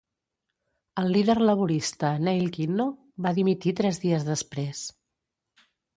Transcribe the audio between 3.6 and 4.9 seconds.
tres dies després.